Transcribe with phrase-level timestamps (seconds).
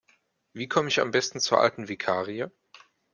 [0.55, 2.49] Wie komme ich am Besten zur alten Vikarie?